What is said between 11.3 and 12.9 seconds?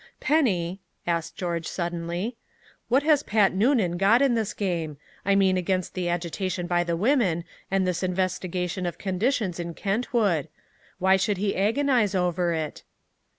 he agonize over it?"